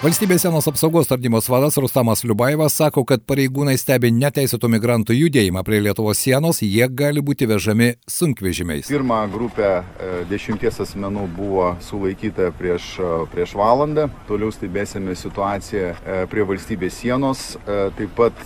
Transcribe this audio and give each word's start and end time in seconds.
Valstybės 0.00 0.46
sienos 0.46 0.64
apsaugos 0.64 1.10
tarnybos 1.10 1.44
vadas 1.52 1.74
Rustamas 1.76 2.22
Liubaivas 2.24 2.72
sako, 2.72 3.02
kad 3.04 3.20
pareigūnai 3.28 3.74
stebi 3.76 4.08
neteisėtų 4.16 4.70
migrantų 4.72 5.12
judėjimą 5.12 5.60
prie 5.60 5.82
Lietuvos 5.84 6.22
sienos, 6.24 6.62
jie 6.64 6.86
gali 6.88 7.20
būti 7.20 7.44
vežami 7.44 7.90
sunkvežimiais. 8.08 8.88
Pirma 8.88 9.18
grupė 9.28 9.66
e, 9.68 9.82
dešimties 10.30 10.80
asmenų 10.86 11.26
buvo 11.36 11.66
sulaikyta 11.84 12.48
prieš, 12.56 12.94
e, 12.96 13.10
prieš 13.34 13.52
valandą, 13.60 14.06
toliau 14.24 14.48
stebėsime 14.56 15.12
situaciją 15.20 15.92
e, 15.92 16.16
prie 16.32 16.48
valstybės 16.48 16.96
sienos, 17.02 17.44
taip 17.68 18.16
pat 18.16 18.40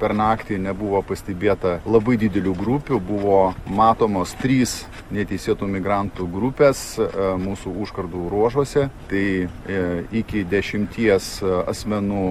per 0.00 0.16
naktį 0.16 0.56
nebuvo 0.70 1.04
pastebėta 1.04 1.82
labai 1.84 2.16
didelių 2.24 2.56
grupių, 2.56 3.04
buvo 3.12 3.42
matomos 3.68 4.32
trys 4.40 4.80
neteisėtų 5.14 5.68
migrantų 5.74 6.26
grupės 6.32 6.84
mūsų 7.40 7.74
užkardų 7.84 8.28
ruožuose, 8.32 8.88
tai 9.10 9.24
iki 10.14 10.44
dešimties 10.48 11.28
asmenų 11.44 12.26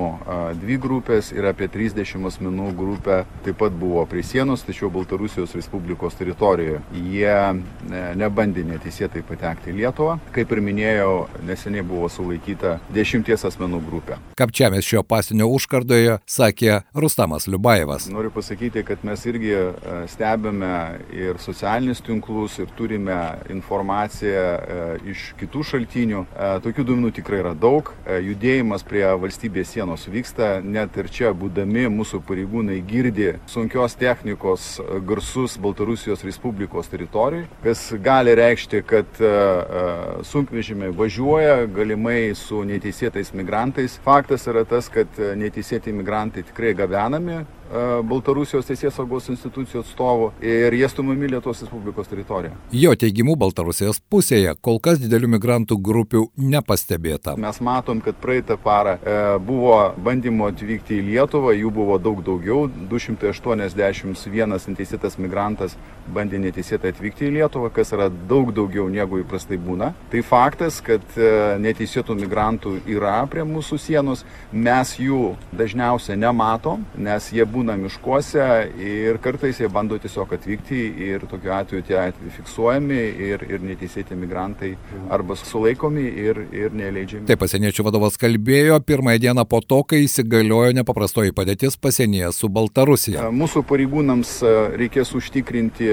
dvi 0.61 0.77
grupės 0.81 1.31
ir 1.35 1.47
apie 1.49 1.69
30 1.71 2.27
asmenų 2.29 2.71
grupė 2.77 3.23
taip 3.45 3.57
pat 3.59 3.75
buvo 3.77 4.03
prie 4.09 4.23
sienos, 4.23 4.63
tačiau 4.65 4.89
Baltarusijos 4.93 5.55
Respublikos 5.57 6.15
teritorijoje. 6.19 6.81
Jie 6.93 7.29
e, 7.29 8.03
nebandė 8.19 8.63
neteisėtai 8.67 9.23
patekti 9.27 9.71
į 9.71 9.77
Lietuvą. 9.81 10.17
Kaip 10.35 10.51
ir 10.53 10.61
minėjau, 10.63 11.13
neseniai 11.47 11.83
buvo 11.87 12.09
sulaikyta 12.11 12.77
dešimties 12.93 13.45
asmenų 13.49 13.81
grupė. 13.87 14.19
Kapčiamės 14.39 14.87
šio 14.87 15.03
pasinio 15.07 15.49
užkardoje, 15.53 16.19
sakė 16.29 16.81
Rustamas 16.95 17.47
Liubaevas. 17.51 18.07
Noriu 18.13 18.31
pasakyti, 18.33 18.85
kad 18.87 19.03
mes 19.07 19.25
irgi 19.29 19.53
e, 19.53 19.65
stebime 20.11 20.73
ir 21.13 21.41
socialinius 21.43 22.03
tinklus, 22.05 22.59
ir 22.63 22.73
turime 22.77 23.19
informaciją 23.53 24.43
e, 24.43 24.81
iš 25.13 25.29
kitų 25.39 25.63
šaltinių. 25.73 26.25
Tokių 26.63 26.87
duomenų 26.87 27.13
tikrai 27.19 27.41
yra 27.43 27.53
daug. 27.57 27.91
Judėjimo 28.03 28.53
judėjimas 28.53 28.83
prie 28.85 29.03
valstybės 29.19 29.71
sienos 29.73 30.05
vyksta, 30.07 30.61
net 30.63 30.95
ir 30.97 31.07
čia 31.11 31.31
būdami 31.33 31.87
mūsų 31.91 32.21
pareigūnai 32.27 32.79
girdi 32.85 33.33
sunkios 33.49 33.95
technikos 33.95 34.79
garsus 35.07 35.57
Baltarusijos 35.57 36.23
Respublikos 36.23 36.87
teritorijai, 36.91 37.47
kas 37.63 37.93
gali 38.03 38.35
reikšti, 38.35 38.83
kad 38.85 39.07
e, 39.19 39.25
e, 39.25 39.83
sunkvežimiai 40.27 40.93
važiuoja 40.95 41.65
galimai 41.73 42.33
su 42.35 42.63
neteisėtais 42.67 43.33
migrantais. 43.33 43.99
Faktas 44.03 44.47
yra 44.47 44.65
tas, 44.65 44.89
kad 44.91 45.07
neteisėti 45.17 45.93
migrantai 45.95 46.45
tikrai 46.47 46.73
gabenami 46.77 47.43
E, 47.43 47.62
Baltarusijos 47.73 48.67
teisės 48.67 48.93
saugos 48.93 49.29
institucijų 49.33 49.81
atstovų 49.81 50.27
ir 50.45 50.75
jie 50.77 50.89
stumami 50.91 51.29
Lietuvos 51.31 51.63
Respublikos 51.63 52.09
teritoriją. 52.11 52.53
Jo 52.75 52.93
teigimu 52.99 53.35
Baltarusijos 53.39 53.97
pusėje 54.13 54.53
kol 54.61 54.77
kas 54.83 54.99
didelių 55.01 55.31
migrantų 55.35 55.79
grupių 55.81 56.27
nepastebėta. 56.37 57.33
Mes 57.41 57.59
matom, 57.65 58.01
kad 58.05 58.19
praeitą 58.21 58.59
parą 58.61 58.97
e, 58.99 59.15
buvo 59.41 59.77
bandymo 60.05 60.51
atvykti 60.51 60.99
į 60.99 61.07
Lietuvą, 61.09 61.55
jų 61.57 61.73
buvo 61.73 61.97
daug 62.01 62.21
daugiau, 62.25 62.67
281 62.91 64.69
neteisėtas 64.73 65.17
migrantas 65.21 65.77
bandė 66.13 66.39
neteisėtai 66.43 66.91
atvykti 66.93 67.27
į 67.29 67.33
Lietuvą, 67.39 67.71
kas 67.73 67.93
yra 67.95 68.09
daug 68.11 68.51
daugiau 68.55 68.89
negu 68.91 69.21
įprastai 69.21 69.57
būna. 69.61 69.93
Tai 70.11 70.23
faktas, 70.27 70.79
kad 70.83 71.17
e, 71.17 71.31
neteisėtų 71.63 72.17
migrantų 72.21 72.75
yra 72.91 73.21
prie 73.31 73.45
mūsų 73.47 73.79
sienos, 73.81 74.25
mes 74.51 74.95
jų 74.99 75.33
dažniausiai 75.55 76.19
nematom, 76.19 76.85
nes 76.99 77.31
jie 77.33 77.45
būna 77.47 77.62
būna 77.63 77.77
miškuose 77.79 78.45
ir 78.83 79.17
kartais 79.23 79.59
jie 79.61 79.69
bando 79.71 79.95
tiesiog 80.01 80.33
atvykti 80.35 80.79
ir 81.07 81.23
tokiu 81.31 81.53
atveju 81.55 81.85
tie 81.87 81.95
atvejai 82.01 82.33
fiksuojami 82.35 82.99
ir, 83.27 83.45
ir 83.47 83.63
neteisėti 83.63 84.17
migrantai 84.19 84.73
arba 85.13 85.37
sulaikomi 85.39 86.03
ir, 86.03 86.41
ir 86.51 86.75
neleidžiami. 86.75 87.27
Taip 87.29 87.39
pasieniečių 87.39 87.85
vadovas 87.87 88.19
kalbėjo 88.19 88.81
pirmąją 88.83 89.21
dieną 89.23 89.45
po 89.47 89.61
to, 89.61 89.83
kai 89.87 90.03
įsigaliojo 90.03 90.73
nepaprastoji 90.75 91.31
padėtis 91.35 91.79
pasienyje 91.79 92.33
su 92.35 92.49
Baltarusija. 92.51 93.29
Mūsų 93.31 93.63
pareigūnams 93.69 94.35
reikės 94.79 95.13
užtikrinti 95.15 95.87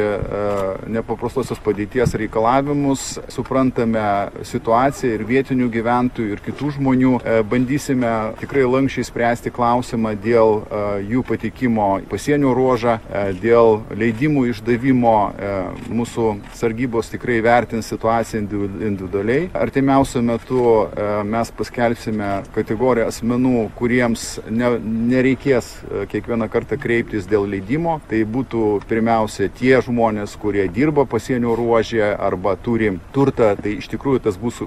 nepaprastosios 0.91 1.63
padėties 1.63 2.17
reikalavimus, 2.19 3.07
suprantame 3.31 4.05
situaciją 4.43 5.21
ir 5.21 5.27
vietinių 5.29 5.71
gyventojų 5.71 6.35
ir 6.35 6.45
kitų 6.49 6.75
žmonių, 6.81 7.15
bandysime 7.51 8.15
tikrai 8.43 8.67
lankščiai 8.67 9.07
spręsti 9.07 9.55
klausimą 9.55 10.17
dėl 10.19 10.65
jų 11.07 11.25
patikimo 11.29 11.50
patekimo 11.51 12.01
pasienio 12.09 12.55
ruožą, 12.55 12.99
e, 13.11 13.33
dėl 13.35 13.83
leidimų 13.97 14.47
išdavimo 14.51 15.15
e, 15.31 15.51
mūsų 15.91 16.41
sargybos 16.55 17.11
tikrai 17.11 17.41
vertins 17.43 17.89
situaciją 17.91 18.43
individualiai. 18.87 19.51
Artimiausiu 19.55 20.23
metu 20.23 20.87
e, 20.87 21.25
mes 21.25 21.51
paskelbsime 21.51 22.43
kategoriją 22.55 23.09
asmenų, 23.11 23.71
kuriems 23.77 24.41
ne, 24.49 24.79
nereikės 25.11 25.73
kiekvieną 26.11 26.49
kartą 26.51 26.79
kreiptis 26.79 27.27
dėl 27.27 27.49
leidimo. 27.51 28.01
Tai 28.09 28.23
būtų 28.25 28.81
pirmiausia 28.89 29.51
tie 29.51 29.81
žmonės, 29.83 30.37
kurie 30.41 30.69
dirba 30.69 31.05
pasienio 31.05 31.57
ruožė 31.59 32.15
arba 32.15 32.57
turi 32.57 32.93
turtą, 33.15 33.57
tai 33.61 33.77
iš 33.79 33.91
tikrųjų 33.91 34.23
tas 34.25 34.39
bus 34.39 34.61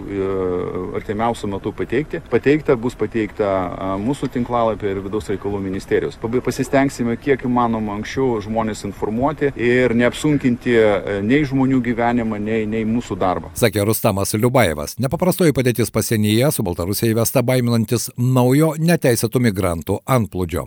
artimiausiu 0.98 1.50
metu 1.52 1.74
pateikti. 1.76 2.24
Pateikta 2.32 2.76
bus 2.76 2.98
pateikta 3.00 3.98
mūsų 4.02 4.32
tinklalapį 4.34 4.92
ir 4.92 5.04
vidaus 5.06 5.30
reikalų 5.32 5.62
ministerijos. 5.64 6.20
Pasistengti 6.44 6.73
stengsime 6.74 7.18
kiek 7.22 7.46
įmanoma 7.46 7.94
anksčiau 8.00 8.40
žmonės 8.42 8.82
informuoti 8.88 9.52
ir 9.54 9.94
neapsunkinti 9.98 10.74
e, 10.74 11.20
nei 11.26 11.46
žmonių 11.46 11.82
gyvenimą, 11.86 12.40
nei, 12.42 12.66
nei 12.70 12.82
mūsų 12.90 13.18
darbą. 13.22 13.54
Sakė 13.60 13.86
Rustamas 13.86 14.34
Liubaevas. 14.34 14.98
Nepaprastoji 15.04 15.54
padėtis 15.54 15.94
pasienyje 15.94 16.50
su 16.56 16.66
Baltarusija 16.66 17.14
įvesta 17.14 17.46
baiminantis 17.46 18.10
naujo 18.18 18.74
neteisėtų 18.82 19.46
migrantų 19.52 20.02
antplūdžio. 20.18 20.66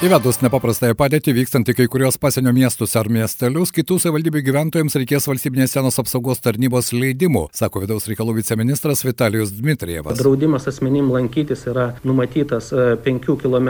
Įvedus 0.00 0.38
nepaprastąją 0.40 0.94
padėtį 0.96 1.34
vykstant 1.36 1.68
į 1.68 1.74
kai 1.76 1.84
kurios 1.92 2.16
pasienio 2.16 2.54
miestus 2.56 2.94
ar 2.96 3.10
miestelius, 3.12 3.68
kitų 3.76 3.98
savivaldybių 4.00 4.40
gyventojams 4.46 4.94
reikės 4.96 5.26
valstybinės 5.28 5.74
sienos 5.74 6.00
apsaugos 6.00 6.38
tarnybos 6.40 6.86
leidimų, 6.96 7.42
sako 7.52 7.82
vidaus 7.82 8.08
reikalų 8.08 8.38
viceministras 8.38 9.04
Vitalijus 9.04 9.52
Dmitrievas. 9.52 10.16
Draudimas 10.16 10.64
asmenim 10.72 11.10
lankytis 11.12 11.66
yra 11.68 11.90
numatytas 12.00 12.70
5 12.72 13.28
e, 13.28 13.34
km 13.42 13.68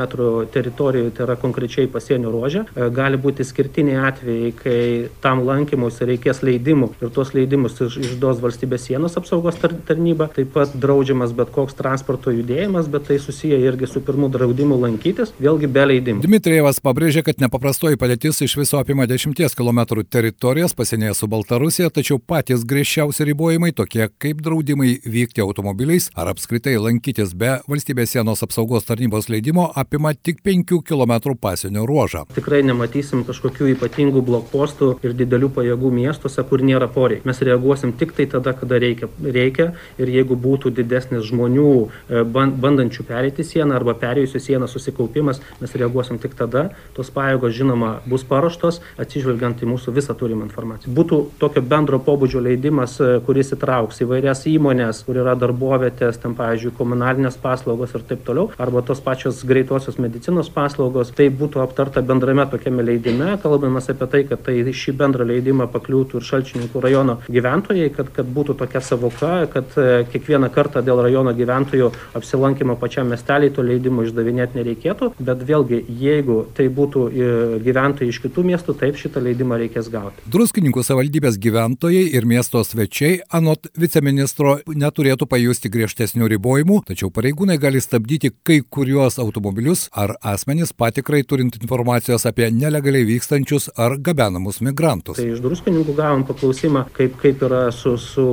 teritorijoje, 0.54 1.10
tai 1.16 1.24
yra 1.26 1.36
konkrečiai 1.42 1.90
pasienio 1.90 2.30
ruožė. 2.30 2.62
E, 2.76 2.86
gali 2.94 3.18
būti 3.18 3.48
skirtiniai 3.50 3.98
atvejai, 4.12 4.54
kai 4.62 4.78
tam 5.26 5.42
lankymus 5.50 5.98
reikės 6.12 6.44
leidimų 6.46 6.92
ir 7.00 7.10
tuos 7.10 7.34
leidimus 7.34 7.82
išduos 7.88 8.38
valstybės 8.46 8.86
sienos 8.86 9.18
apsaugos 9.18 9.58
tarnyba. 9.58 10.30
Taip 10.38 10.54
pat 10.54 10.78
draudžiamas 10.78 11.34
bet 11.34 11.50
koks 11.58 11.74
transporto 11.82 12.30
judėjimas, 12.38 12.86
bet 12.86 13.10
tai 13.10 13.18
susiję 13.18 13.58
irgi 13.66 13.90
su 13.90 14.06
pirmu 14.06 14.30
draudimu 14.30 14.78
lankytis, 14.86 15.34
vėlgi 15.42 15.74
be 15.74 15.90
leidimų. 15.90 16.19
Dmitrijevas 16.20 16.82
pabrėžė, 16.84 17.22
kad 17.24 17.38
nepaprastoji 17.40 17.96
padėtis 17.96 18.42
iš 18.44 18.58
viso 18.58 18.76
apima 18.76 19.06
10 19.08 19.32
km 19.56 19.78
teritorijas 20.04 20.74
pasienyje 20.76 21.14
su 21.16 21.26
Baltarusija, 21.32 21.88
tačiau 21.88 22.18
patys 22.20 22.66
griežčiausi 22.68 23.24
ribojimai, 23.24 23.70
tokie 23.72 24.10
kaip 24.20 24.42
draudimai 24.44 24.98
vykti 25.00 25.40
automobiliais 25.40 26.10
ar 26.12 26.28
apskritai 26.34 26.74
lankytis 26.76 27.32
be 27.32 27.54
valstybės 27.64 28.12
sienos 28.12 28.44
apsaugos 28.44 28.84
tarnybos 28.84 29.30
leidimo, 29.32 29.64
apima 29.72 30.12
tik 30.12 30.42
5 30.44 30.82
km 30.84 31.32
pasienio 31.40 31.86
ruožą. 31.88 32.26
Tikrai 32.36 32.60
nematysim 32.68 33.24
kažkokių 33.24 33.70
ypatingų 33.78 34.20
blokpostų 34.28 34.90
ir 35.00 35.16
didelių 35.16 35.48
pajėgų 35.56 35.94
miestuose, 36.02 36.44
kur 36.52 36.60
nėra 36.60 36.90
poreikiai. 36.92 37.30
Mes 37.32 37.40
reaguosim 37.48 37.96
tik 37.96 38.12
tai 38.18 38.28
tada, 38.28 38.52
kada 38.52 38.76
reikia. 38.76 39.08
reikia 39.24 39.70
ir 39.96 40.12
jeigu 40.18 40.36
būtų 40.36 40.74
didesnis 40.76 41.24
žmonių 41.32 41.70
e, 41.80 42.22
bandančių 42.28 43.08
pereiti 43.08 43.46
sieną 43.46 43.80
arba 43.80 43.96
perėjusių 44.04 44.44
sieną 44.50 44.68
susikaupimas, 44.68 45.40
mes 45.60 45.74
reaguosim 45.80 46.09
reaguosim 46.10 46.18
tik 46.18 46.34
tada, 46.36 46.70
tos 46.94 47.10
pajėgos 47.10 47.54
žinoma 47.54 48.00
bus 48.06 48.24
paruoštos 48.24 48.80
atsižvelgiant 48.98 49.62
į 49.62 49.68
mūsų 49.70 49.94
visą 49.94 50.14
turimą 50.14 50.48
informaciją. 50.48 50.92
Būtų 50.94 51.38
tokio 51.38 51.62
bendro 51.62 51.98
pobūdžio 51.98 52.40
leidimas, 52.40 52.98
e, 53.00 53.20
kuris 53.26 53.52
įtrauks 53.52 54.02
įvairias 54.02 54.46
įmonės, 54.46 55.04
kur 55.04 55.16
yra 55.16 55.34
darbovietės, 55.34 56.18
ten, 56.20 56.34
pavyzdžiui, 56.34 56.74
komunalinės 56.76 57.38
paslaugos 57.40 57.94
ir 57.94 58.02
taip 58.02 58.24
toliau, 58.24 58.50
arba 58.58 58.82
tos 58.82 59.00
pačios 59.00 59.44
greitosios 59.44 59.98
medicinos 59.98 60.50
paslaugos, 60.50 61.12
tai 61.14 61.28
būtų 61.28 61.62
aptarta 61.62 62.02
bendrame 62.02 62.46
tokiame 62.50 62.82
leidime, 62.82 63.36
kalbamas 63.42 63.90
apie 63.90 64.06
tai, 64.10 64.24
kad 64.24 64.42
tai 64.42 64.58
šį 64.70 64.96
bendrą 64.96 65.26
leidimą 65.26 65.68
pakliūtų 65.70 66.18
ir 66.18 66.26
šalčininkų 66.26 66.80
rajono 66.80 67.18
gyventojai, 67.28 67.90
kad, 67.94 68.10
kad 68.12 68.26
būtų 68.26 68.56
tokia 68.58 68.80
savoka, 68.80 69.46
kad 69.52 69.66
e, 69.76 70.04
kiekvieną 70.10 70.50
kartą 70.50 70.82
dėl 70.82 71.02
rajono 71.02 71.34
gyventojų 71.36 71.90
apsilankimo 72.18 72.76
pačiam 72.80 73.10
miestelį 73.10 73.52
to 73.54 73.62
leidimo 73.62 74.04
išdavinėti 74.06 74.58
nereikėtų, 74.58 75.12
bet 75.20 75.44
vėlgi 75.46 75.80
jeigu 76.00 76.40
tai 76.56 76.68
būtų 76.72 77.04
e, 77.10 77.30
gyventojai 77.64 78.10
iš 78.12 78.20
kitų 78.24 78.44
miestų, 78.50 78.76
taip 78.80 78.98
šitą 79.00 79.22
leidimą 79.24 79.58
reikės 79.60 79.90
gauti. 79.92 80.24
Druskininkų 80.30 80.84
savivaldybės 80.86 81.38
gyventojai 81.42 82.06
ir 82.16 82.26
miesto 82.28 82.62
svečiai, 82.66 83.20
anot 83.36 83.70
viceministro, 83.78 84.58
neturėtų 84.68 85.28
pajusti 85.30 85.70
griežtesnių 85.72 86.30
ribojimų, 86.34 86.80
tačiau 86.90 87.12
pareigūnai 87.14 87.58
gali 87.60 87.82
stabdyti 87.82 88.32
kai 88.46 88.60
kuriuos 88.62 89.20
automobilius 89.22 89.88
ar 89.92 90.16
asmenys 90.26 90.72
patikrai 90.76 91.22
turint 91.26 91.58
informacijos 91.60 92.26
apie 92.28 92.50
nelegaliai 92.54 93.06
vykstančius 93.08 93.70
ar 93.76 93.96
gabenamus 93.98 94.60
migrantus. 94.64 95.20
Tai 95.20 95.28
iš 95.34 95.42
druskininkų 95.44 95.94
gavom 95.98 96.24
paklausimą, 96.28 96.86
kaip, 96.96 97.16
kaip 97.20 97.44
yra 97.46 97.66
su, 97.74 97.96
su 98.00 98.26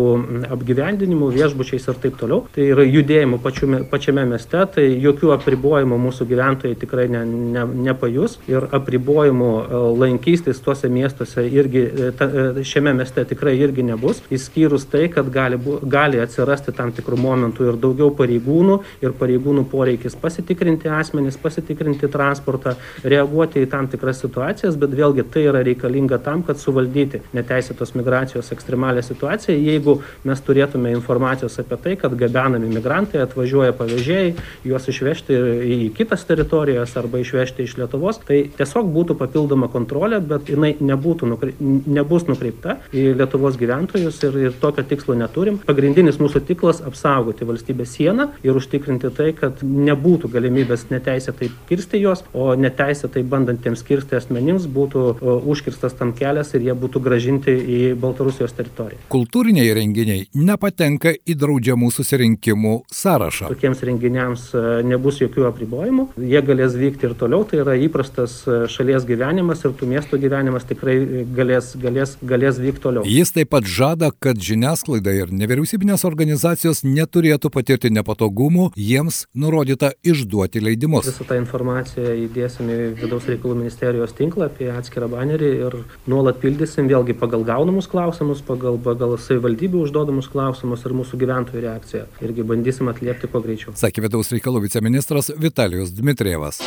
apgyvendinimu, 0.51 1.31
viešbučiais 1.35 1.87
ir 1.91 1.99
taip 2.03 2.17
toliau. 2.19 2.43
Tai 2.55 2.65
yra 2.73 2.85
judėjimu 2.87 3.41
pačiume, 3.43 3.83
pačiame 3.91 4.25
mieste, 4.29 4.63
tai 4.75 4.87
jokių 5.03 5.33
apribojimų 5.37 5.99
mūsų 6.07 6.27
gyventojai 6.29 6.77
tikrai 6.79 7.07
ne, 7.11 7.23
ne, 7.53 7.63
nepajus 7.87 8.37
ir 8.49 8.67
apribojimų 8.75 9.49
e, 9.57 9.81
lankystis 10.01 10.59
tuose 10.63 10.89
miestuose 10.91 11.43
irgi 11.47 11.83
e, 11.87 12.09
ta, 12.17 12.27
e, 12.27 12.65
šiame 12.67 12.93
mieste 12.97 13.23
tikrai 13.27 13.55
irgi 13.59 13.85
nebus, 13.87 14.21
išskyrus 14.33 14.87
tai, 14.91 15.07
kad 15.13 15.29
gali, 15.33 15.59
gali 15.83 16.21
atsirasti 16.23 16.73
tam 16.75 16.93
tikrų 16.95 17.19
momentų 17.21 17.69
ir 17.71 17.79
daugiau 17.81 18.11
pareigūnų 18.17 18.77
ir 19.05 19.15
pareigūnų 19.17 19.65
poreikis 19.71 20.17
pasitikrinti 20.19 20.91
asmenys, 20.91 21.39
pasitikrinti 21.41 22.09
transportą, 22.11 22.75
reaguoti 23.03 23.63
į 23.63 23.71
tam 23.71 23.89
tikras 23.91 24.21
situacijas, 24.23 24.77
bet 24.79 24.95
vėlgi 24.97 25.27
tai 25.33 25.47
yra 25.51 25.63
reikalinga 25.65 26.21
tam, 26.25 26.43
kad 26.47 26.59
suvaldyti 26.61 27.23
neteisėtos 27.37 27.95
migracijos 27.97 28.51
ekstremalią 28.55 29.03
situaciją. 29.05 29.57
Jeigu 29.57 29.99
mes 30.27 30.43
turėtume 30.45 30.91
informacijos 30.95 31.59
apie 31.61 31.79
tai, 31.83 31.95
kad 31.99 32.15
gabenami 32.17 32.69
migrantai 32.71 33.23
atvažiuoja 33.23 33.75
pavežėjai, 33.77 34.33
juos 34.67 34.87
išvežti 34.91 35.37
į 35.77 35.79
kitas 35.97 36.25
teritorijas 36.27 36.95
arba 36.99 37.21
išvežti 37.21 37.36
iš 37.45 37.77
Lietuvos, 37.77 38.19
tai 38.27 38.43
tiesiog 38.57 38.89
būtų 38.93 39.17
papildoma 39.19 39.69
kontrolė, 39.71 40.19
bet 40.21 40.49
jinai 40.49 40.73
nebūtų, 40.79 41.29
nukre... 41.33 41.53
nebus 41.59 42.27
nukreipta 42.29 42.77
į 42.93 43.13
Lietuvos 43.19 43.57
gyventojus 43.59 44.21
ir, 44.27 44.37
ir 44.47 44.57
tokio 44.61 44.85
tikslo 44.87 45.17
neturim. 45.17 45.59
Pagrindinis 45.67 46.19
mūsų 46.21 46.43
tikslas- 46.47 46.81
apsaugoti 46.89 47.47
valstybės 47.47 47.95
sieną 47.97 48.29
ir 48.43 48.57
užtikrinti 48.57 49.11
tai, 49.15 49.31
kad 49.37 49.61
nebūtų 49.63 50.31
galimybės 50.33 50.87
neteisėtai 50.91 51.51
kirsti 51.69 52.01
jos, 52.01 52.23
o 52.33 52.53
neteisėtai 52.55 53.23
bandantiems 53.23 53.83
kirsti 53.83 54.17
asmenims 54.17 54.67
būtų 54.67 55.05
užkirstas 55.47 55.97
tam 55.97 56.13
kelias 56.13 56.53
ir 56.55 56.61
jie 56.67 56.75
būtų 56.77 57.01
gražinti 57.03 57.51
į 57.51 57.79
Baltarusijos 57.99 58.53
teritoriją. 58.57 58.99
Kultūriniai 59.13 59.73
renginiai 59.77 60.27
nepatenka 60.35 61.13
į 61.27 61.35
draudžiamų 61.39 61.91
susirinkimų 61.93 62.73
sąrašą. 62.93 63.51
Tokiems 63.53 63.83
renginiams 63.87 64.47
e, 64.53 64.63
nebus 64.87 65.21
jokių 65.21 65.47
apribojimų, 65.51 66.07
jie 66.31 66.41
galės 66.45 66.77
vykti 66.77 67.09
ir 67.09 67.15
toliau, 67.27 67.43
tai 67.43 67.59
yra 67.61 67.75
įprastas 67.75 68.39
e, 68.47 68.57
šalies 68.71 69.05
gyvenimas 69.07 69.63
ir 69.65 69.73
tų 69.75 69.89
miestų 69.91 70.19
gyvenimas 70.21 70.65
tikrai 70.67 70.95
galės, 71.35 71.73
galės, 71.79 72.15
galės 72.23 72.59
vykti 72.61 72.83
toliau. 72.85 73.03
Jis 73.07 73.33
taip 73.35 73.51
pat 73.51 73.67
žada, 73.67 74.11
kad 74.23 74.39
žiniasklaida 74.39 75.11
ir 75.15 75.33
nevyriausybinės 75.35 76.05
organizacijos 76.07 76.83
neturėtų 76.87 77.51
patirti 77.51 77.91
nepatogumų, 77.91 78.71
jiems 78.79 79.25
nurodyta 79.35 79.91
išduoti 80.07 80.63
leidimus. 80.63 81.09
Visą 81.09 81.27
tą 81.27 81.39
informaciją 81.41 82.15
įdėsime 82.27 82.77
į 82.77 82.87
vidaus 83.01 83.27
reikalų 83.27 83.59
ministerijos 83.63 84.15
tinklą 84.17 84.47
apie 84.47 84.71
atskirą 84.71 85.11
banerį 85.11 85.51
ir 85.67 85.77
nuolat 86.07 86.39
pildysim 86.43 86.87
vėlgi 86.91 87.17
pagal 87.19 87.43
gaunamus 87.47 87.89
klausimus, 87.91 88.43
pagal, 88.47 88.79
pagal 88.83 89.17
savivaldybių 89.19 89.83
užduodamus 89.83 90.31
klausimus 90.31 90.85
ir 90.87 90.95
mūsų 91.01 91.21
gyventojų 91.25 91.65
reakciją. 91.67 92.07
Irgi 92.23 92.47
bandysim 92.47 92.91
atliepti 92.93 93.31
kuo 93.31 93.43
greičiau. 93.43 93.75
Sakė 93.77 94.07
vidaus 94.07 94.31
reikalų 94.35 94.63
viceministras 94.69 95.33
Vitalijus 95.35 95.95
Dmitrievas. 95.97 96.61